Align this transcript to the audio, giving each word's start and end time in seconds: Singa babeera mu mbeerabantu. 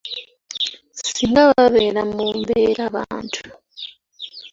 Singa 1.07 1.41
babeera 1.51 2.01
mu 2.11 2.25
mbeerabantu. 2.39 3.41